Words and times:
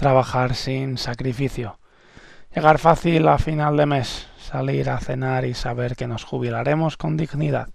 trabajar 0.00 0.54
sin 0.54 0.96
sacrificio. 0.96 1.78
Llegar 2.54 2.78
fácil 2.78 3.28
a 3.28 3.36
final 3.36 3.76
de 3.76 3.84
mes, 3.84 4.28
salir 4.38 4.88
a 4.88 4.98
cenar 4.98 5.44
y 5.44 5.52
saber 5.52 5.94
que 5.94 6.06
nos 6.06 6.24
jubilaremos 6.24 6.96
con 6.96 7.18
dignidad. 7.18 7.68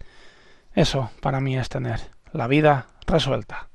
Eso 0.73 1.11
para 1.21 1.39
mí 1.39 1.55
es 1.55 1.69
tener 1.69 1.99
la 2.31 2.47
vida 2.47 2.88
resuelta. 3.05 3.69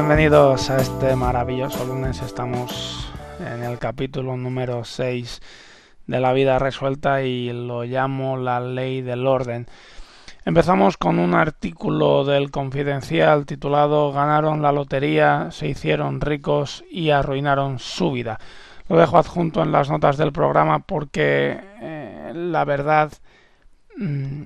Bienvenidos 0.00 0.70
a 0.70 0.78
este 0.78 1.14
maravilloso 1.14 1.84
lunes. 1.84 2.22
Estamos 2.22 3.12
en 3.38 3.62
el 3.62 3.78
capítulo 3.78 4.34
número 4.34 4.82
6 4.82 5.42
de 6.06 6.20
la 6.20 6.32
vida 6.32 6.58
resuelta 6.58 7.22
y 7.22 7.52
lo 7.52 7.84
llamo 7.84 8.38
la 8.38 8.60
ley 8.60 9.02
del 9.02 9.26
orden. 9.26 9.66
Empezamos 10.46 10.96
con 10.96 11.18
un 11.18 11.34
artículo 11.34 12.24
del 12.24 12.50
Confidencial 12.50 13.44
titulado 13.44 14.10
Ganaron 14.10 14.62
la 14.62 14.72
lotería, 14.72 15.50
se 15.50 15.68
hicieron 15.68 16.22
ricos 16.22 16.82
y 16.90 17.10
arruinaron 17.10 17.78
su 17.78 18.10
vida. 18.10 18.40
Lo 18.88 18.96
dejo 18.96 19.18
adjunto 19.18 19.62
en 19.62 19.70
las 19.70 19.90
notas 19.90 20.16
del 20.16 20.32
programa 20.32 20.78
porque 20.78 21.60
eh, 21.82 22.32
la 22.34 22.64
verdad 22.64 23.12
mm, 23.98 24.44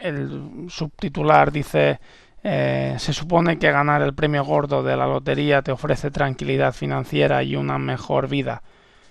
el 0.00 0.66
subtitular 0.68 1.50
dice 1.50 1.98
eh, 2.42 2.96
se 2.98 3.12
supone 3.12 3.58
que 3.58 3.70
ganar 3.70 4.02
el 4.02 4.14
premio 4.14 4.44
gordo 4.44 4.82
de 4.82 4.96
la 4.96 5.06
lotería 5.06 5.62
te 5.62 5.72
ofrece 5.72 6.10
tranquilidad 6.10 6.72
financiera 6.72 7.42
y 7.42 7.56
una 7.56 7.78
mejor 7.78 8.28
vida, 8.28 8.62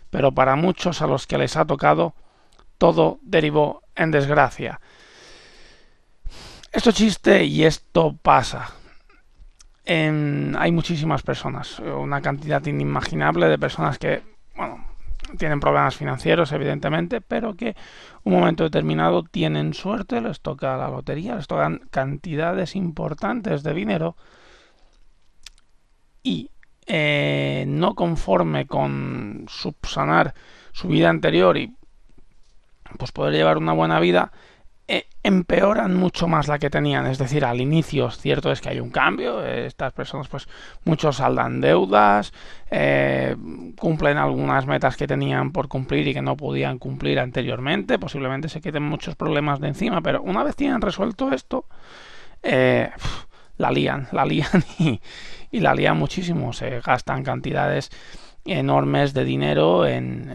pero 0.09 0.31
para 0.31 0.55
muchos 0.55 1.01
a 1.01 1.07
los 1.07 1.27
que 1.27 1.37
les 1.37 1.57
ha 1.57 1.65
tocado, 1.65 2.13
todo 2.77 3.19
derivó 3.21 3.81
en 3.95 4.11
desgracia. 4.11 4.79
Esto 6.71 6.91
chiste 6.91 7.45
y 7.45 7.63
esto 7.63 8.17
pasa. 8.21 8.71
hay 9.87 10.71
muchísimas 10.71 11.21
personas, 11.21 11.79
una 11.79 12.21
cantidad 12.21 12.65
inimaginable 12.65 13.47
de 13.47 13.57
personas 13.57 13.97
que, 13.97 14.34
tienen 15.37 15.59
problemas 15.59 15.95
financieros, 15.95 16.51
evidentemente, 16.51 17.21
pero 17.21 17.55
que 17.55 17.75
un 18.23 18.33
momento 18.33 18.63
determinado 18.63 19.23
tienen 19.23 19.73
suerte, 19.73 20.21
les 20.21 20.41
toca 20.41 20.77
la 20.77 20.89
lotería, 20.89 21.35
les 21.35 21.47
tocan 21.47 21.81
cantidades 21.91 22.75
importantes 22.75 23.63
de 23.63 23.73
dinero 23.73 24.15
y 26.23 26.49
eh, 26.87 27.65
no 27.67 27.95
conforme 27.95 28.67
con 28.67 29.45
subsanar 29.47 30.33
su 30.71 30.87
vida 30.87 31.09
anterior 31.09 31.57
y 31.57 31.73
pues 32.97 33.11
poder 33.11 33.33
llevar 33.33 33.57
una 33.57 33.73
buena 33.73 33.99
vida, 33.99 34.31
empeoran 35.25 35.95
mucho 35.95 36.27
más 36.27 36.47
la 36.47 36.59
que 36.59 36.69
tenían. 36.69 37.07
Es 37.07 37.17
decir, 37.17 37.45
al 37.45 37.59
inicio 37.59 38.11
cierto 38.11 38.51
es 38.51 38.61
que 38.61 38.69
hay 38.69 38.79
un 38.79 38.91
cambio, 38.91 39.43
estas 39.43 39.91
personas 39.91 40.27
pues 40.27 40.47
muchos 40.83 41.17
saldan 41.17 41.61
deudas, 41.61 42.31
eh, 42.69 43.35
cumplen 43.79 44.17
algunas 44.17 44.67
metas 44.67 44.95
que 44.95 45.07
tenían 45.07 45.51
por 45.51 45.67
cumplir 45.67 46.07
y 46.07 46.13
que 46.13 46.21
no 46.21 46.37
podían 46.37 46.77
cumplir 46.77 47.19
anteriormente, 47.19 47.97
posiblemente 47.97 48.49
se 48.49 48.61
queden 48.61 48.83
muchos 48.83 49.15
problemas 49.15 49.59
de 49.59 49.69
encima, 49.69 50.01
pero 50.01 50.21
una 50.21 50.43
vez 50.43 50.55
tienen 50.55 50.79
resuelto 50.79 51.31
esto, 51.31 51.65
eh, 52.43 52.91
la 53.57 53.71
lían, 53.71 54.07
la 54.11 54.25
lían 54.25 54.63
y, 54.77 55.01
y, 55.49 55.59
la 55.59 55.73
lían 55.73 55.97
muchísimo, 55.97 56.53
se 56.53 56.81
gastan 56.81 57.23
cantidades 57.23 57.89
enormes 58.45 59.15
de 59.15 59.25
dinero 59.25 59.87
en 59.87 60.31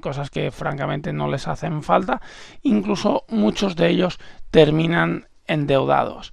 cosas 0.00 0.30
que 0.30 0.50
francamente 0.50 1.12
no 1.12 1.28
les 1.28 1.48
hacen 1.48 1.82
falta, 1.82 2.20
incluso 2.62 3.24
muchos 3.28 3.76
de 3.76 3.88
ellos 3.88 4.18
terminan 4.50 5.28
endeudados. 5.46 6.32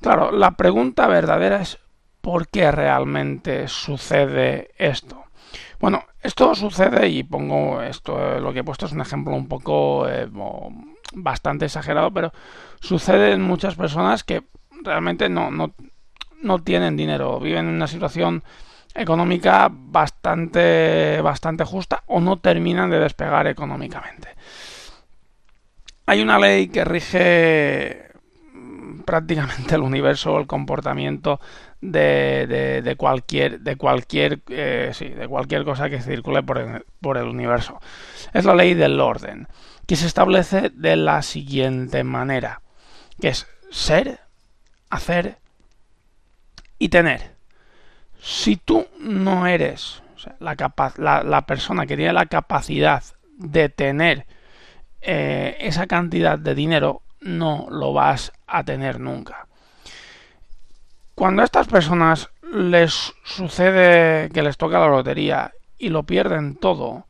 Claro, 0.00 0.32
la 0.32 0.52
pregunta 0.52 1.06
verdadera 1.06 1.60
es 1.60 1.78
¿por 2.20 2.48
qué 2.48 2.70
realmente 2.72 3.68
sucede 3.68 4.70
esto? 4.78 5.24
Bueno, 5.78 6.04
esto 6.22 6.54
sucede 6.54 7.08
y 7.08 7.22
pongo 7.22 7.82
esto, 7.82 8.38
lo 8.40 8.52
que 8.52 8.60
he 8.60 8.64
puesto 8.64 8.86
es 8.86 8.92
un 8.92 9.00
ejemplo 9.00 9.34
un 9.34 9.48
poco 9.48 10.08
eh, 10.08 10.28
bastante 11.14 11.64
exagerado, 11.66 12.10
pero 12.12 12.32
sucede 12.80 13.32
en 13.32 13.42
muchas 13.42 13.74
personas 13.74 14.24
que 14.24 14.44
realmente 14.82 15.28
no, 15.28 15.50
no, 15.50 15.72
no 16.42 16.58
tienen 16.60 16.96
dinero, 16.96 17.40
viven 17.40 17.68
en 17.68 17.74
una 17.74 17.86
situación 17.86 18.42
económica 18.94 19.68
bastante, 19.70 21.20
bastante 21.22 21.64
justa 21.64 22.02
o 22.06 22.20
no 22.20 22.38
terminan 22.38 22.90
de 22.90 22.98
despegar 22.98 23.46
económicamente. 23.46 24.28
Hay 26.06 26.22
una 26.22 26.38
ley 26.38 26.68
que 26.68 26.84
rige 26.84 28.10
prácticamente 29.04 29.74
el 29.74 29.82
universo, 29.82 30.38
el 30.38 30.46
comportamiento 30.46 31.40
de, 31.80 32.82
de, 32.84 32.96
cualquier, 32.96 33.60
de 33.60 33.76
cualquier, 33.76 34.40
eh, 34.48 34.90
sí, 34.92 35.08
de 35.08 35.28
cualquier 35.28 35.64
cosa 35.64 35.88
que 35.88 36.00
circule 36.00 36.42
por 36.42 36.58
el, 36.58 36.84
por 37.00 37.16
el 37.16 37.26
universo. 37.26 37.80
Es 38.32 38.44
la 38.44 38.54
ley 38.54 38.74
del 38.74 39.00
orden, 39.00 39.48
que 39.86 39.96
se 39.96 40.06
establece 40.06 40.70
de 40.74 40.96
la 40.96 41.22
siguiente 41.22 42.04
manera, 42.04 42.60
que 43.20 43.28
es 43.28 43.46
ser, 43.70 44.20
hacer 44.90 45.38
y 46.78 46.88
tener 46.88 47.39
si 48.22 48.56
tú 48.56 48.86
no 48.98 49.46
eres 49.46 50.02
la, 50.38 51.42
persona 51.46 51.86
que 51.86 51.96
tiene 51.96 52.12
la 52.12 52.26
capacidad 52.26 53.02
de 53.36 53.68
tener 53.68 54.26
eh, 55.00 55.56
esa 55.60 55.86
cantidad 55.86 56.38
de 56.38 56.54
dinero, 56.54 57.02
no 57.20 57.66
lo 57.70 57.92
vas 57.92 58.32
a 58.46 58.64
tener 58.64 59.00
nunca. 59.00 59.46
Cuando 61.14 61.42
a 61.42 61.44
estas 61.44 61.68
personas 61.68 62.30
les 62.52 63.14
sucede 63.24 64.30
que 64.30 64.42
les 64.42 64.56
toca 64.56 64.80
la 64.80 64.88
lotería 64.88 65.52
y 65.78 65.88
lo 65.88 66.02
pierden 66.02 66.56
todo, 66.56 67.06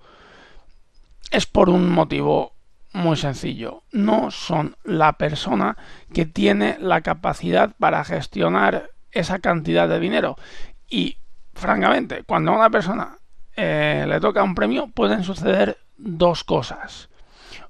es 1.30 1.46
por 1.46 1.68
un 1.68 1.90
motivo 1.90 2.52
muy 2.92 3.16
sencillo. 3.16 3.82
No 3.92 4.30
son 4.30 4.76
la 4.84 5.14
persona 5.14 5.76
que 6.12 6.26
tiene 6.26 6.76
la 6.80 7.00
capacidad 7.02 7.70
para 7.78 8.04
gestionar 8.04 8.90
esa 9.12 9.38
cantidad 9.38 9.88
de 9.88 10.00
dinero. 10.00 10.36
Y, 10.90 11.16
francamente, 11.54 12.24
cuando 12.24 12.50
a 12.50 12.56
una 12.56 12.70
persona 12.70 13.18
eh, 13.56 14.04
le 14.06 14.20
toca 14.20 14.42
un 14.42 14.54
premio, 14.54 14.88
pueden 14.88 15.24
suceder 15.24 15.78
dos 15.96 16.44
cosas. 16.44 17.08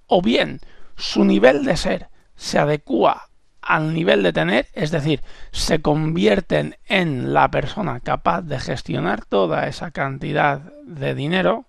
O 0.07 0.23
bien, 0.23 0.61
su 0.97 1.25
nivel 1.25 1.65
de 1.65 1.77
ser 1.77 2.09
se 2.35 2.59
adecua 2.59 3.29
al 3.61 3.95
nivel 3.95 4.23
de 4.23 4.33
tener, 4.33 4.69
es 4.73 4.91
decir, 4.91 5.23
se 5.53 5.83
convierten 5.83 6.77
en 6.87 7.35
la 7.35 7.51
persona 7.51 8.01
capaz 8.01 8.43
de 8.43 8.59
gestionar 8.59 9.25
toda 9.27 9.69
esa 9.69 9.91
cantidad 9.91 10.61
de 10.85 11.15
dinero, 11.15 11.67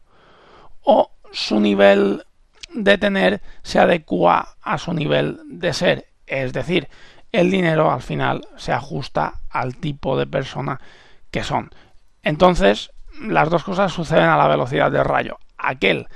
o 0.82 1.12
su 1.32 1.60
nivel 1.60 2.24
de 2.74 2.98
tener 2.98 3.42
se 3.62 3.80
adecua 3.80 4.56
a 4.62 4.78
su 4.78 4.94
nivel 4.94 5.42
de 5.46 5.74
ser, 5.74 6.08
es 6.26 6.54
decir, 6.54 6.88
el 7.32 7.52
dinero 7.52 7.92
al 7.92 8.02
final 8.02 8.48
se 8.58 8.72
ajusta 8.72 9.42
al 9.50 9.76
tipo 9.76 10.18
de 10.18 10.28
persona 10.28 10.80
que 11.32 11.44
son. 11.44 11.72
Entonces, 12.24 12.92
las 13.20 13.50
dos 13.50 13.64
cosas 13.64 13.92
suceden 13.92 14.26
a 14.26 14.38
la 14.38 14.48
velocidad 14.48 14.92
del 14.92 15.06
rayo. 15.06 15.38
Aquel 15.58 16.08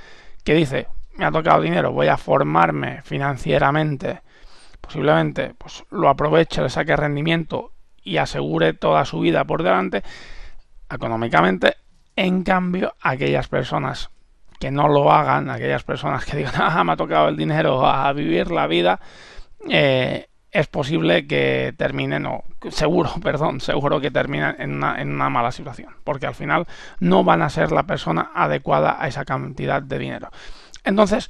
que 0.43 0.53
dice, 0.53 0.87
me 1.15 1.25
ha 1.25 1.31
tocado 1.31 1.61
dinero, 1.61 1.91
voy 1.91 2.07
a 2.07 2.17
formarme 2.17 3.01
financieramente, 3.03 4.21
posiblemente 4.81 5.53
pues 5.57 5.83
lo 5.89 6.09
aproveche, 6.09 6.61
le 6.61 6.69
saque 6.69 6.95
rendimiento 6.95 7.71
y 8.03 8.17
asegure 8.17 8.73
toda 8.73 9.05
su 9.05 9.19
vida 9.19 9.45
por 9.45 9.63
delante, 9.63 10.03
económicamente, 10.89 11.77
en 12.15 12.43
cambio, 12.43 12.93
aquellas 13.01 13.47
personas 13.47 14.09
que 14.59 14.71
no 14.71 14.87
lo 14.87 15.11
hagan, 15.11 15.49
aquellas 15.49 15.83
personas 15.83 16.25
que 16.25 16.37
digan, 16.37 16.53
ah, 16.59 16.83
me 16.83 16.93
ha 16.93 16.97
tocado 16.97 17.27
el 17.27 17.37
dinero 17.37 17.85
a 17.85 18.11
vivir 18.13 18.51
la 18.51 18.67
vida, 18.67 18.99
eh, 19.69 20.27
es 20.55 20.67
posible 20.67 21.27
que 21.27 21.73
terminen, 21.77 22.25
o 22.25 22.43
seguro, 22.69 23.11
perdón, 23.23 23.59
seguro 23.59 23.99
que 23.99 24.09
terminen 24.09 24.55
en 24.57 24.75
una, 24.75 25.01
en 25.01 25.11
una 25.11 25.29
mala 25.29 25.51
situación, 25.51 25.89
porque 26.05 26.27
al 26.27 26.33
final 26.33 26.65
no 26.99 27.25
van 27.25 27.41
a 27.41 27.49
ser 27.49 27.73
la 27.73 27.83
persona 27.83 28.31
adecuada 28.33 28.95
a 28.97 29.07
esa 29.09 29.25
cantidad 29.25 29.81
de 29.81 29.99
dinero. 29.99 30.29
Entonces, 30.85 31.29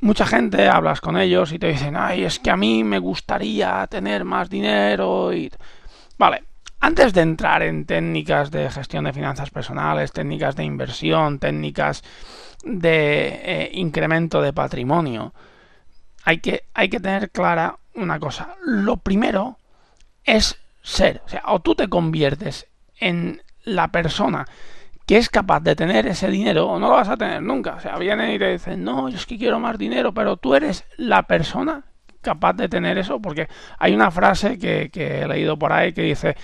mucha 0.00 0.26
gente 0.26 0.68
hablas 0.68 1.00
con 1.00 1.16
ellos 1.16 1.52
y 1.52 1.60
te 1.60 1.68
dicen, 1.68 1.94
ay, 1.96 2.24
es 2.24 2.40
que 2.40 2.50
a 2.50 2.56
mí 2.56 2.82
me 2.82 2.98
gustaría 2.98 3.86
tener 3.86 4.24
más 4.24 4.50
dinero 4.50 5.32
y... 5.32 5.52
Vale, 6.18 6.42
antes 6.80 7.12
de 7.12 7.20
entrar 7.20 7.62
en 7.62 7.86
técnicas 7.86 8.50
de 8.50 8.68
gestión 8.70 9.04
de 9.04 9.12
finanzas 9.12 9.50
personales, 9.50 10.10
técnicas 10.10 10.56
de 10.56 10.64
inversión, 10.64 11.38
técnicas 11.38 12.02
de 12.64 13.40
eh, 13.44 13.70
incremento 13.74 14.42
de 14.42 14.52
patrimonio, 14.52 15.32
hay 16.24 16.38
que, 16.38 16.64
hay 16.74 16.88
que 16.88 16.98
tener 16.98 17.30
clara 17.30 17.78
una 18.02 18.18
cosa. 18.18 18.56
Lo 18.64 18.96
primero 18.98 19.58
es 20.24 20.58
ser. 20.82 21.22
O 21.24 21.28
sea, 21.28 21.42
o 21.46 21.60
tú 21.60 21.74
te 21.74 21.88
conviertes 21.88 22.66
en 22.98 23.42
la 23.64 23.88
persona 23.88 24.46
que 25.06 25.16
es 25.16 25.30
capaz 25.30 25.60
de 25.60 25.74
tener 25.74 26.06
ese 26.06 26.28
dinero 26.28 26.68
o 26.68 26.78
no 26.78 26.88
lo 26.88 26.94
vas 26.94 27.08
a 27.08 27.16
tener 27.16 27.42
nunca. 27.42 27.76
O 27.76 27.80
sea, 27.80 27.96
vienen 27.96 28.30
y 28.32 28.38
te 28.38 28.52
dicen, 28.52 28.84
no, 28.84 29.08
yo 29.08 29.16
es 29.16 29.24
que 29.24 29.38
quiero 29.38 29.58
más 29.58 29.78
dinero, 29.78 30.12
pero 30.12 30.36
tú 30.36 30.54
eres 30.54 30.84
la 30.96 31.22
persona 31.22 31.84
capaz 32.20 32.52
de 32.54 32.68
tener 32.68 32.98
eso, 32.98 33.20
porque 33.20 33.48
hay 33.78 33.94
una 33.94 34.10
frase 34.10 34.58
que, 34.58 34.90
que 34.90 35.22
he 35.22 35.28
leído 35.28 35.58
por 35.58 35.72
ahí 35.72 35.94
que 35.94 36.02
dice, 36.02 36.36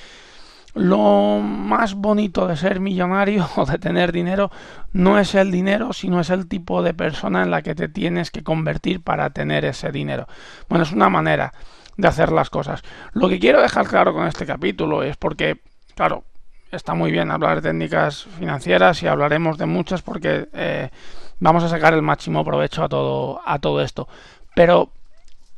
lo 0.75 1.39
más 1.41 1.95
bonito 1.95 2.47
de 2.47 2.57
ser 2.57 2.81
millonario 2.81 3.49
o 3.57 3.65
de 3.65 3.79
tener 3.79 4.13
dinero 4.13 4.51
no 4.93 5.19
es 5.19 5.35
el 5.35 5.51
dinero, 5.51 5.93
sino 5.93 6.21
es 6.21 6.31
el 6.31 6.49
tipo 6.49 6.83
de 6.83 6.95
persona 6.95 7.43
en 7.43 7.51
la 7.51 7.63
que 7.63 7.75
te 7.75 7.89
tienes 7.89 8.31
que 8.31 8.43
convertir 8.43 9.03
para 9.03 9.31
tener 9.31 9.65
ese 9.65 9.91
dinero. 9.91 10.27
Bueno, 10.69 10.85
es 10.85 10.93
una 10.93 11.09
manera 11.09 11.55
de 11.97 12.09
hacer 12.09 12.33
las 12.33 12.51
cosas. 12.51 12.83
Lo 13.13 13.29
que 13.29 13.39
quiero 13.39 13.63
dejar 13.63 13.87
claro 13.87 14.13
con 14.13 14.27
este 14.27 14.47
capítulo 14.47 15.03
es 15.03 15.17
porque, 15.17 15.61
claro, 15.95 16.25
está 16.73 16.95
muy 16.95 17.13
bien 17.13 17.31
hablar 17.31 17.61
de 17.61 17.71
técnicas 17.71 18.25
financieras 18.39 19.03
y 19.03 19.07
hablaremos 19.07 19.59
de 19.59 19.67
muchas 19.67 20.03
porque 20.03 20.49
eh, 20.53 20.91
vamos 21.39 21.63
a 21.63 21.69
sacar 21.69 21.95
el 21.95 22.03
máximo 22.03 22.45
provecho 22.45 22.83
a 22.83 22.89
todo, 22.89 23.41
a 23.45 23.59
todo 23.61 23.81
esto. 23.81 24.09
Pero 24.55 24.91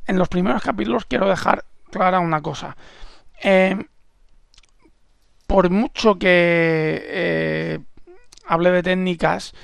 en 0.07 0.19
los 0.19 0.29
primeros 0.29 0.63
capítulos 0.63 1.07
quiero 1.07 1.29
dejar 1.29 1.65
clara 1.91 2.21
una 2.21 2.43
cosa. 2.43 2.77
Eh, 3.43 3.77
por 5.47 5.71
mucho 5.71 6.19
que 6.19 7.03
eh, 7.05 7.79
hable 8.47 8.71
de 8.71 8.83
técnicas, 8.83 9.55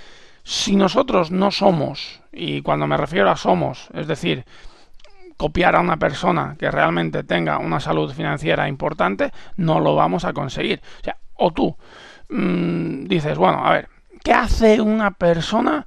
si 0.44 0.76
nosotros 0.76 1.31
no 1.31 1.50
somos, 1.50 2.20
y 2.32 2.62
cuando 2.62 2.87
me 2.87 2.96
refiero 2.96 3.31
a 3.31 3.37
somos, 3.37 3.88
es 3.94 4.06
decir, 4.06 4.44
copiar 5.37 5.75
a 5.75 5.81
una 5.81 5.96
persona 5.96 6.56
que 6.58 6.70
realmente 6.70 7.25
tenga 7.25 7.58
una 7.58 7.81
salud 7.81 8.12
financiera 8.12 8.69
importante, 8.69 9.32
no 9.56 9.81
lo 9.81 9.94
vamos 9.94 10.25
a 10.25 10.32
conseguir. 10.32 10.81
O 11.00 11.05
sea, 11.05 11.17
o 11.34 11.50
tú 11.52 11.76
mmm, 12.29 13.05
dices, 13.05 13.37
bueno, 13.38 13.64
a 13.64 13.73
ver, 13.73 13.88
¿qué 14.23 14.32
hace 14.32 14.81
una 14.81 15.12
persona 15.12 15.87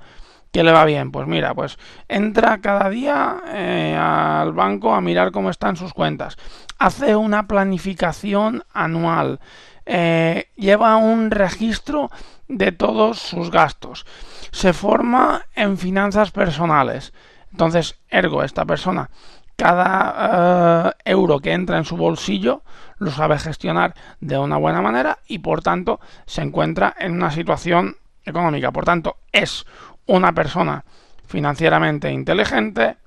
que 0.52 0.64
le 0.64 0.72
va 0.72 0.86
bien? 0.86 1.12
Pues 1.12 1.28
mira, 1.28 1.54
pues 1.54 1.78
entra 2.08 2.60
cada 2.60 2.90
día 2.90 3.38
eh, 3.48 3.96
al 3.98 4.54
banco 4.54 4.94
a 4.94 5.02
mirar 5.02 5.32
cómo 5.32 5.50
están 5.50 5.76
sus 5.76 5.94
cuentas, 5.94 6.38
hace 6.78 7.16
una 7.16 7.48
planificación 7.48 8.64
anual, 8.74 9.40
eh, 9.86 10.50
lleva 10.56 10.98
un 10.98 11.32
registro 11.32 12.10
de 12.48 12.72
todos 12.72 13.20
sus 13.20 13.52
gastos, 13.52 14.06
se 14.52 14.74
forma 14.74 15.46
en 15.56 15.78
finanzas 15.78 16.32
personales. 16.32 17.14
Entonces, 17.52 18.00
ergo, 18.10 18.44
esta 18.44 18.66
persona 18.66 19.10
cada 19.56 20.90
eh, 20.90 20.92
euro 21.06 21.40
que 21.40 21.54
entra 21.54 21.78
en 21.78 21.86
su 21.86 21.96
bolsillo 21.98 22.64
lo 22.98 23.12
sabe 23.12 23.40
gestionar 23.40 23.94
de 24.20 24.38
una 24.38 24.58
buena 24.58 24.82
manera 24.82 25.20
y 25.28 25.40
por 25.40 25.62
tanto 25.62 26.00
se 26.26 26.42
encuentra 26.42 26.94
en 26.98 27.14
una 27.14 27.32
situación 27.32 27.98
económica. 28.26 28.72
Por 28.72 28.86
tanto, 28.86 29.18
es 29.32 29.66
una 30.06 30.34
persona 30.34 30.84
financieramente 31.26 32.12
inteligente, 32.12 32.98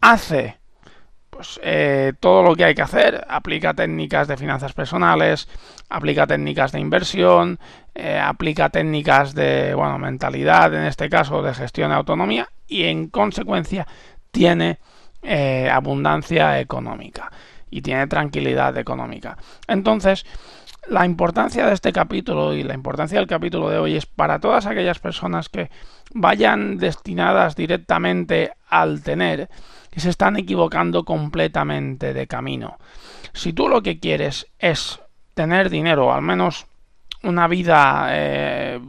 hace 0.00 0.59
pues, 1.40 1.58
eh, 1.62 2.12
todo 2.20 2.42
lo 2.42 2.54
que 2.54 2.66
hay 2.66 2.74
que 2.74 2.82
hacer, 2.82 3.24
aplica 3.26 3.72
técnicas 3.72 4.28
de 4.28 4.36
finanzas 4.36 4.74
personales, 4.74 5.48
aplica 5.88 6.26
técnicas 6.26 6.70
de 6.70 6.80
inversión, 6.80 7.58
eh, 7.94 8.20
aplica 8.22 8.68
técnicas 8.68 9.34
de 9.34 9.72
bueno, 9.72 9.98
mentalidad, 9.98 10.74
en 10.74 10.82
este 10.84 11.08
caso 11.08 11.40
de 11.40 11.54
gestión 11.54 11.88
de 11.88 11.96
autonomía, 11.96 12.46
y 12.68 12.84
en 12.84 13.08
consecuencia 13.08 13.86
tiene 14.30 14.80
eh, 15.22 15.70
abundancia 15.72 16.60
económica 16.60 17.32
y 17.70 17.80
tiene 17.80 18.06
tranquilidad 18.06 18.76
económica. 18.76 19.38
Entonces, 19.66 20.26
la 20.88 21.04
importancia 21.04 21.66
de 21.66 21.74
este 21.74 21.92
capítulo 21.92 22.54
y 22.54 22.62
la 22.62 22.74
importancia 22.74 23.18
del 23.18 23.28
capítulo 23.28 23.68
de 23.68 23.78
hoy 23.78 23.96
es 23.96 24.06
para 24.06 24.38
todas 24.38 24.66
aquellas 24.66 24.98
personas 24.98 25.48
que 25.48 25.70
vayan 26.12 26.78
destinadas 26.78 27.54
directamente 27.56 28.52
al 28.68 29.02
tener 29.02 29.48
y 29.94 30.00
se 30.00 30.10
están 30.10 30.36
equivocando 30.36 31.04
completamente 31.04 32.14
de 32.14 32.26
camino. 32.26 32.78
Si 33.32 33.52
tú 33.52 33.68
lo 33.68 33.82
que 33.82 34.00
quieres 34.00 34.46
es 34.58 35.00
tener 35.34 35.70
dinero, 35.70 36.12
al 36.12 36.22
menos 36.22 36.66
una 37.22 37.46
vida 37.48 38.08
eh, 38.10 38.80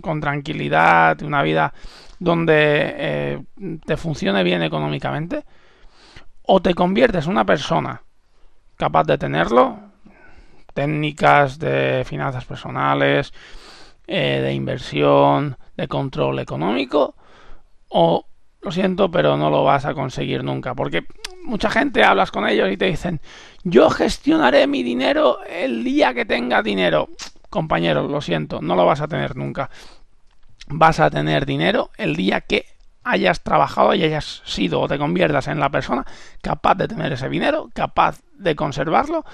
con 0.00 0.20
tranquilidad, 0.20 1.20
una 1.22 1.42
vida 1.42 1.72
donde 2.18 2.94
eh, 2.96 3.42
te 3.84 3.96
funcione 3.96 4.42
bien 4.42 4.62
económicamente, 4.62 5.44
o 6.42 6.60
te 6.60 6.74
conviertes 6.74 7.26
en 7.26 7.32
una 7.32 7.44
persona 7.44 8.02
capaz 8.76 9.04
de 9.04 9.18
tenerlo, 9.18 9.78
técnicas 10.74 11.58
de 11.58 12.04
finanzas 12.04 12.44
personales, 12.44 13.32
eh, 14.06 14.40
de 14.42 14.52
inversión, 14.52 15.56
de 15.76 15.88
control 15.88 16.38
económico, 16.38 17.14
o 17.88 18.26
lo 18.60 18.70
siento, 18.70 19.10
pero 19.10 19.36
no 19.36 19.50
lo 19.50 19.64
vas 19.64 19.84
a 19.84 19.94
conseguir 19.94 20.44
nunca, 20.44 20.74
porque 20.74 21.06
mucha 21.44 21.70
gente 21.70 22.02
hablas 22.02 22.30
con 22.30 22.46
ellos 22.46 22.70
y 22.70 22.76
te 22.76 22.86
dicen, 22.86 23.20
yo 23.62 23.90
gestionaré 23.90 24.66
mi 24.66 24.82
dinero 24.82 25.38
el 25.48 25.84
día 25.84 26.12
que 26.12 26.24
tenga 26.24 26.62
dinero. 26.62 27.08
Compañero, 27.50 28.08
lo 28.08 28.20
siento, 28.20 28.60
no 28.60 28.74
lo 28.74 28.84
vas 28.84 29.00
a 29.00 29.08
tener 29.08 29.36
nunca. 29.36 29.70
Vas 30.66 30.98
a 30.98 31.10
tener 31.10 31.46
dinero 31.46 31.90
el 31.98 32.16
día 32.16 32.40
que 32.40 32.66
hayas 33.04 33.42
trabajado 33.42 33.94
y 33.94 34.02
hayas 34.02 34.42
sido 34.44 34.80
o 34.80 34.88
te 34.88 34.98
conviertas 34.98 35.46
en 35.48 35.60
la 35.60 35.68
persona 35.68 36.04
capaz 36.40 36.74
de 36.74 36.88
tener 36.88 37.12
ese 37.12 37.28
dinero, 37.28 37.70
capaz 37.74 38.20
de 38.34 38.56
conservarlo 38.56 39.24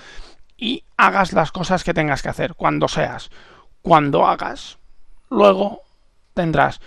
y 0.60 0.84
hagas 0.98 1.32
las 1.32 1.50
cosas 1.50 1.82
que 1.82 1.94
tengas 1.94 2.22
que 2.22 2.28
hacer 2.28 2.54
cuando 2.54 2.86
seas. 2.86 3.30
Cuando 3.80 4.26
hagas, 4.26 4.78
luego 5.30 5.82
tendrás. 6.34 6.80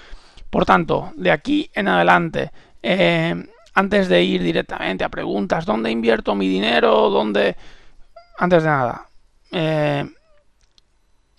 Por 0.51 0.65
tanto, 0.65 1.11
de 1.15 1.31
aquí 1.31 1.71
en 1.73 1.87
adelante, 1.87 2.51
eh, 2.83 3.47
antes 3.73 4.07
de 4.07 4.21
ir 4.21 4.43
directamente 4.43 5.03
a 5.03 5.09
preguntas, 5.09 5.65
¿dónde 5.65 5.89
invierto 5.89 6.35
mi 6.35 6.47
dinero? 6.47 7.09
¿Dónde? 7.09 7.57
Antes 8.37 8.61
de 8.61 8.69
nada, 8.69 9.07
eh, 9.51 10.07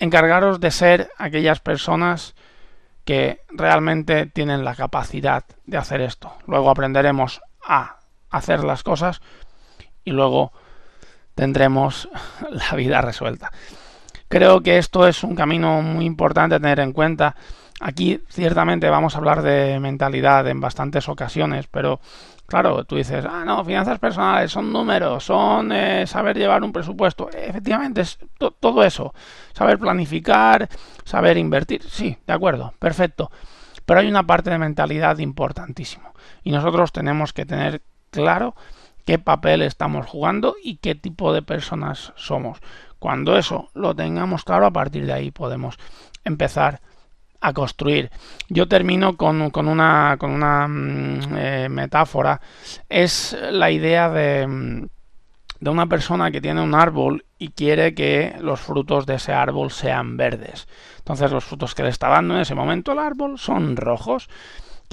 encargaros 0.01 0.59
de 0.59 0.73
ser 0.73 1.11
aquellas 1.17 1.61
personas 1.61 2.35
que 3.05 3.43
realmente 3.49 4.27
tienen 4.27 4.65
la 4.65 4.75
capacidad 4.75 5.45
de 5.67 5.77
hacer 5.77 6.01
esto. 6.01 6.33
Luego 6.49 6.71
aprenderemos 6.71 7.41
a 7.65 7.99
hacer 8.31 8.65
las 8.65 8.83
cosas 8.83 9.21
y 10.05 10.11
luego 10.11 10.53
tendremos 11.35 12.09
la 12.51 12.77
vida 12.77 13.01
resuelta. 13.01 13.51
Creo 14.29 14.63
que 14.63 14.79
esto 14.79 15.07
es 15.07 15.23
un 15.23 15.35
camino 15.35 15.83
muy 15.83 16.05
importante 16.07 16.57
a 16.57 16.61
tener 16.61 16.81
en 16.81 16.93
cuenta. 16.93 17.37
Aquí 17.81 18.21
ciertamente 18.29 18.89
vamos 18.89 19.15
a 19.15 19.19
hablar 19.19 19.43
de 19.43 19.79
mentalidad 19.81 20.47
en 20.49 20.61
bastantes 20.61 21.09
ocasiones, 21.09 21.67
pero 21.67 22.01
claro, 22.47 22.85
tú 22.85 22.97
dices, 22.97 23.25
ah, 23.29 23.45
no, 23.45 23.65
finanzas 23.65 23.99
personales 23.99 24.51
son 24.51 24.73
números, 24.73 25.25
son 25.25 25.73
eh, 25.73 26.07
saber 26.07 26.37
llevar 26.37 26.63
un 26.63 26.73
presupuesto. 26.73 27.29
Efectivamente, 27.31 28.01
es 28.01 28.19
todo 28.39 28.83
eso. 28.83 29.15
Saber 29.53 29.79
planificar, 29.79 30.69
saber 31.05 31.37
invertir. 31.37 31.83
Sí, 31.83 32.17
de 32.27 32.33
acuerdo, 32.33 32.73
perfecto. 32.79 33.31
Pero 33.85 34.01
hay 34.01 34.09
una 34.09 34.27
parte 34.27 34.51
de 34.51 34.59
mentalidad 34.59 35.19
importantísimo. 35.19 36.15
Y 36.43 36.53
nosotros 36.53 36.93
tenemos 36.93 37.33
que 37.33 37.45
tener 37.45 37.83
claro 38.11 38.55
qué 39.05 39.19
papel 39.19 39.63
estamos 39.63 40.07
jugando 40.07 40.55
y 40.63 40.77
qué 40.77 40.95
tipo 40.95 41.33
de 41.33 41.43
personas 41.43 42.13
somos. 42.17 42.59
Cuando 42.99 43.37
eso 43.37 43.69
lo 43.75 43.95
tengamos 43.95 44.45
claro, 44.45 44.67
a 44.67 44.71
partir 44.71 45.07
de 45.07 45.13
ahí 45.13 45.31
podemos 45.31 45.79
empezar 46.25 46.81
a 47.41 47.53
construir. 47.53 48.11
Yo 48.49 48.67
termino 48.67 49.17
con, 49.17 49.43
una, 49.43 50.17
mm, 50.17 51.37
eh, 51.37 51.69
metáfora. 51.69 52.41
Es 52.89 53.37
la 53.51 53.71
idea 53.71 54.09
de, 54.09 54.89
de 55.61 55.71
una 55.71 55.87
persona 55.87 56.31
que 56.31 56.41
tiene 56.41 56.63
un 56.63 56.75
árbol 56.75 57.27
y 57.39 57.49
quiere 57.49 57.95
que 57.95 58.37
los 58.41 58.61
frutos 58.61 59.05
de 59.05 59.17
ese 59.17 59.33
árbol 59.33 59.71
sean 59.71 60.17
verdes. 60.17 60.67
Entonces 60.99 61.31
los 61.31 61.45
frutos 61.45 61.75
que 61.75 61.83
le 61.83 61.91
está 61.91 62.09
dando 62.09 62.35
en 62.35 62.41
ese 62.41 62.55
momento 62.55 62.93
el 62.93 62.99
árbol 62.99 63.39
son 63.39 63.77
rojos. 63.77 64.29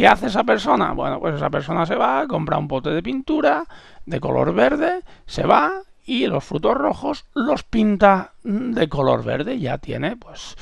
¿Qué 0.01 0.07
hace 0.07 0.25
esa 0.25 0.43
persona? 0.43 0.93
Bueno, 0.93 1.19
pues 1.19 1.35
esa 1.35 1.51
persona 1.51 1.85
se 1.85 1.93
va, 1.93 2.25
compra 2.27 2.57
un 2.57 2.67
pote 2.67 2.89
de 2.89 3.03
pintura 3.03 3.63
de 4.03 4.19
color 4.19 4.51
verde, 4.51 5.03
se 5.27 5.45
va 5.45 5.73
y 6.03 6.25
los 6.25 6.43
frutos 6.43 6.73
rojos 6.73 7.25
los 7.35 7.61
pinta 7.61 8.33
de 8.41 8.89
color 8.89 9.23
verde. 9.23 9.59
Ya 9.59 9.77
tiene, 9.77 10.17
pues, 10.17 10.55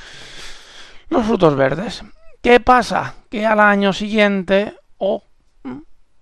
los 1.07 1.25
frutos 1.25 1.55
verdes. 1.55 2.03
¿Qué 2.41 2.59
pasa? 2.59 3.13
Que 3.29 3.45
al 3.45 3.61
año 3.61 3.93
siguiente 3.93 4.75
o 4.97 5.23
mm, 5.63 5.77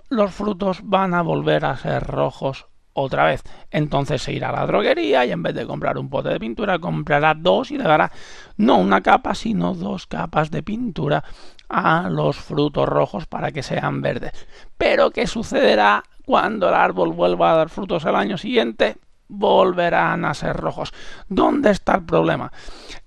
los 0.10 0.32
frutos 0.32 0.82
van 0.84 1.16
a 1.16 1.24
volver 1.24 1.66
a 1.66 1.76
ser 1.76 2.04
rojos 2.04 2.68
otra 3.00 3.26
vez. 3.26 3.44
Entonces 3.70 4.22
se 4.24 4.34
irá 4.34 4.50
a 4.50 4.54
la 4.54 4.66
droguería 4.66 5.26
y 5.26 5.32
en 5.32 5.44
vez 5.44 5.54
de 5.54 5.68
comprar 5.68 5.98
un 5.98 6.10
pote 6.10 6.30
de 6.30 6.40
pintura 6.40 6.80
comprará 6.80 7.36
dos 7.36 7.70
y 7.72 7.78
le 7.78 7.84
dará 7.84 8.12
no 8.58 8.78
una 8.78 9.02
capa 9.02 9.36
sino 9.36 9.76
dos 9.76 10.08
capas 10.08 10.50
de 10.50 10.64
pintura 10.64 11.24
a 11.70 12.10
los 12.10 12.38
frutos 12.38 12.90
rojos 12.90 13.28
para 13.28 13.52
que 13.52 13.62
sean 13.62 14.02
verdes. 14.02 14.32
Pero 14.78 15.12
¿qué 15.12 15.28
sucederá 15.28 16.04
cuando 16.26 16.70
el 16.70 16.74
árbol 16.74 17.14
vuelva 17.14 17.52
a 17.52 17.58
dar 17.58 17.70
frutos 17.70 18.04
el 18.06 18.16
año 18.16 18.38
siguiente? 18.38 18.98
volverán 19.30 20.24
a 20.24 20.34
ser 20.34 20.56
rojos. 20.56 20.94
¿Dónde 21.28 21.72
está 21.72 21.96
el 21.96 22.06
problema? 22.06 22.50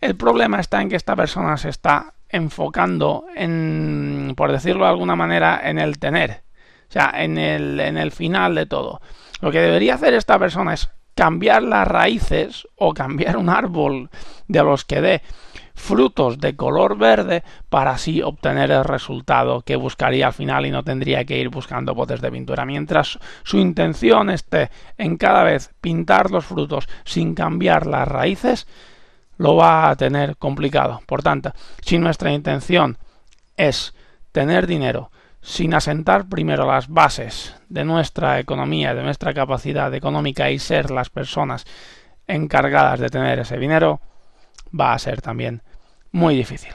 El 0.03 0.17
problema 0.17 0.61
está 0.61 0.83
en 0.83 0.91
que 0.91 0.97
esta 0.97 1.17
persona 1.17 1.57
se 1.57 1.71
está 1.71 2.13
enfocando 2.29 3.25
en, 3.35 4.35
por 4.37 4.53
decirlo 4.53 4.85
de 4.85 4.91
alguna 4.91 5.17
manera, 5.17 5.63
en 5.65 5.79
el 5.79 5.99
tener. 5.99 6.43
O 6.91 6.93
sea, 6.93 7.13
en 7.15 7.39
el, 7.39 7.81
en 7.81 7.97
el 7.97 8.13
final 8.13 8.55
de 8.55 8.67
todo. 8.67 9.01
Lo 9.41 9.51
que 9.51 9.61
debería 9.61 9.95
hacer 9.95 10.15
esta 10.15 10.39
persona 10.39 10.75
es 10.75 10.91
cambiar 11.15 11.63
las 11.63 11.87
raíces 11.87 12.67
o 12.77 12.95
cambiar 12.95 13.37
un 13.37 13.49
árbol 13.49 14.11
de 14.49 14.63
los 14.63 14.85
que 14.85 15.01
dé 15.01 15.23
frutos 15.75 16.39
de 16.39 16.57
color 16.57 16.97
verde 16.99 17.43
para 17.69 17.93
así 17.93 18.23
obtener 18.23 18.71
el 18.71 18.85
resultado 18.85 19.63
que 19.63 19.77
buscaría 19.77 20.29
al 20.29 20.33
final 20.33 20.67
y 20.67 20.71
no 20.71 20.83
tendría 20.83 21.25
que 21.25 21.39
ir 21.39 21.49
buscando 21.49 21.95
botes 21.95 22.21
de 22.21 22.31
pintura. 22.31 22.65
Mientras 22.65 23.19
su 23.43 23.59
intención 23.59 24.31
esté 24.31 24.71
en 24.99 25.17
cada 25.17 25.43
vez 25.43 25.71
pintar 25.81 26.31
los 26.31 26.45
frutos 26.45 26.89
sin 27.05 27.35
cambiar 27.35 27.87
las 27.87 28.07
raíces, 28.07 28.67
lo 29.39 29.57
va 29.57 29.89
a 29.89 29.97
tener 29.97 30.37
complicado. 30.37 31.01
Por 31.07 31.23
tanto, 31.23 31.53
si 31.83 31.99
nuestra 31.99 32.31
intención 32.31 32.99
es 33.57 33.95
tener 34.33 34.67
dinero, 34.67 35.11
sin 35.41 35.75
asentar 35.75 36.29
primero 36.29 36.67
las 36.67 36.89
bases 36.89 37.55
de 37.69 37.85
nuestra 37.85 38.39
economía, 38.39 38.95
de 38.95 39.03
nuestra 39.03 39.33
capacidad 39.33 39.93
económica 39.95 40.51
y 40.51 40.59
ser 40.59 40.91
las 40.91 41.11
personas 41.11 41.65
encargadas 42.27 43.01
de 43.01 43.09
tener 43.09 43.39
ese 43.39 43.59
dinero, 43.59 44.01
va 44.79 44.93
a 44.93 44.99
ser 44.99 45.21
también 45.23 45.63
muy 46.13 46.37
difícil. 46.37 46.73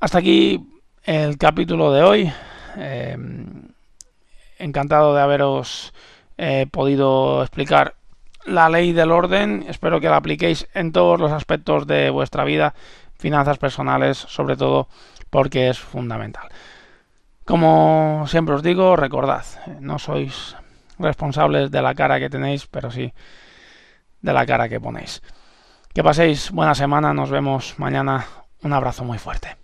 Hasta 0.00 0.18
aquí 0.18 0.64
el 1.04 1.36
capítulo 1.36 1.92
de 1.92 2.02
hoy. 2.02 2.32
Eh, 2.76 3.16
encantado 4.58 5.14
de 5.14 5.22
haberos 5.22 5.92
eh, 6.38 6.66
podido 6.70 7.42
explicar 7.42 7.94
la 8.44 8.68
ley 8.68 8.92
del 8.92 9.10
orden. 9.10 9.64
Espero 9.68 10.00
que 10.00 10.08
la 10.08 10.16
apliquéis 10.16 10.68
en 10.74 10.92
todos 10.92 11.20
los 11.20 11.32
aspectos 11.32 11.86
de 11.86 12.10
vuestra 12.10 12.44
vida, 12.44 12.74
finanzas 13.18 13.58
personales, 13.58 14.18
sobre 14.18 14.56
todo 14.56 14.88
porque 15.30 15.68
es 15.68 15.78
fundamental. 15.78 16.48
Como 17.44 18.24
siempre 18.26 18.54
os 18.54 18.62
digo, 18.62 18.96
recordad, 18.96 19.44
no 19.80 19.98
sois 19.98 20.56
responsables 20.98 21.70
de 21.70 21.82
la 21.82 21.94
cara 21.94 22.18
que 22.18 22.30
tenéis, 22.30 22.66
pero 22.66 22.90
sí 22.90 23.12
de 24.22 24.32
la 24.32 24.46
cara 24.46 24.68
que 24.68 24.80
ponéis. 24.80 25.20
Que 25.92 26.02
paséis 26.02 26.50
buena 26.50 26.74
semana, 26.74 27.12
nos 27.12 27.30
vemos 27.30 27.78
mañana. 27.78 28.26
Un 28.62 28.72
abrazo 28.72 29.04
muy 29.04 29.18
fuerte. 29.18 29.56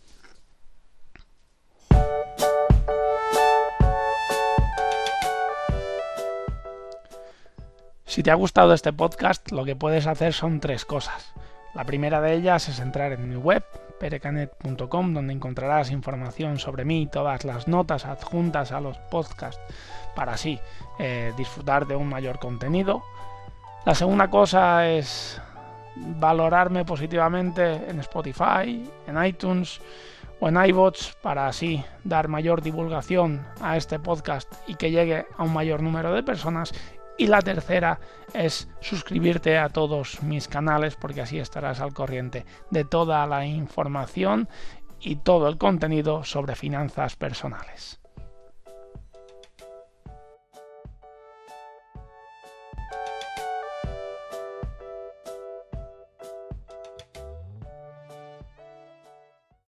Si 8.05 8.23
te 8.23 8.31
ha 8.31 8.35
gustado 8.35 8.75
este 8.75 8.93
podcast, 8.93 9.51
lo 9.53 9.65
que 9.65 9.77
puedes 9.77 10.07
hacer 10.07 10.35
son 10.35 10.61
tres 10.61 10.85
cosas. 10.85 11.33
La 11.75 11.85
primera 11.85 12.21
de 12.21 12.35
ellas 12.35 12.69
es 12.69 12.81
entrar 12.81 13.13
en 13.13 13.29
mi 13.29 13.37
web, 13.37 13.65
perecanet.com, 14.01 15.15
donde 15.15 15.33
encontrarás 15.33 15.93
información 15.93 16.59
sobre 16.59 16.85
mí, 16.85 17.07
todas 17.07 17.45
las 17.45 17.69
notas 17.69 18.07
adjuntas 18.07 18.73
a 18.73 18.81
los 18.81 18.99
podcasts, 18.99 19.61
para 20.17 20.33
así 20.33 20.59
eh, 20.99 21.33
disfrutar 21.37 21.87
de 21.87 21.95
un 21.95 22.09
mayor 22.09 22.41
contenido. 22.41 23.05
La 23.85 23.95
segunda 23.95 24.29
cosa 24.29 24.89
es 24.89 25.41
valorarme 25.97 26.85
positivamente 26.85 27.75
en 27.89 28.01
Spotify, 28.01 28.89
en 29.07 29.25
iTunes 29.25 29.81
o 30.41 30.49
en 30.49 30.57
iBots 30.65 31.17
para 31.23 31.47
así 31.47 31.85
dar 32.03 32.29
mayor 32.29 32.63
divulgación 32.63 33.47
a 33.61 33.77
este 33.77 33.99
podcast 33.99 34.53
y 34.67 34.75
que 34.75 34.91
llegue 34.91 35.27
a 35.37 35.43
un 35.43 35.53
mayor 35.53 35.83
número 35.83 36.13
de 36.13 36.23
personas 36.23 36.73
y 37.21 37.27
la 37.27 37.43
tercera 37.43 38.01
es 38.33 38.67
suscribirte 38.81 39.59
a 39.59 39.69
todos 39.69 40.23
mis 40.23 40.49
canales 40.49 40.97
porque 40.97 41.21
así 41.21 41.39
estarás 41.39 41.83
al 41.83 41.93
corriente 41.93 42.47
de 42.71 42.87
toda 42.87 43.27
la 43.27 43.45
información 43.45 44.49
y 45.01 45.17
todo 45.17 45.47
el 45.49 45.59
contenido 45.59 46.25
sobre 46.25 46.55
finanzas 46.55 47.17
personales. 47.17 48.00